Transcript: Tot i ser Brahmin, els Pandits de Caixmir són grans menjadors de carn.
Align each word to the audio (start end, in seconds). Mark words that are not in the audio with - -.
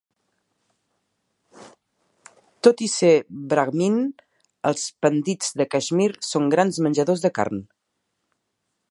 Tot 2.67 2.81
i 2.85 2.87
ser 2.93 3.11
Brahmin, 3.51 3.99
els 4.71 4.87
Pandits 5.07 5.53
de 5.61 5.67
Caixmir 5.75 6.07
són 6.29 6.49
grans 6.55 6.81
menjadors 6.87 7.23
de 7.27 7.31
carn. 7.37 7.61